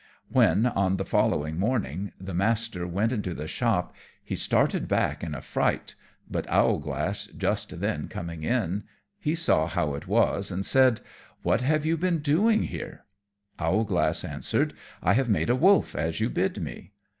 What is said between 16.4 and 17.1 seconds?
me."